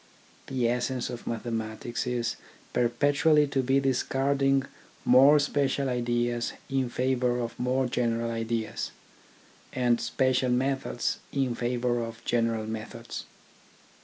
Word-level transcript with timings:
The 0.47 0.67
essence 0.67 1.11
of 1.11 1.25
mathe 1.27 1.43
matics 1.51 2.07
is 2.11 2.35
perpetually 2.73 3.45
to 3.45 3.61
be 3.61 3.79
discarding 3.79 4.63
more 5.05 5.37
special 5.37 5.89
ideas 5.89 6.53
in 6.71 6.89
favour 6.89 7.39
of 7.39 7.59
more 7.59 7.85
general 7.85 8.31
ideas, 8.31 8.89
and 9.73 10.01
special 10.01 10.49
methods 10.49 11.19
in 11.31 11.53
favour 11.53 12.01
of 12.03 12.25
general 12.25 12.65
methods. 12.65 13.25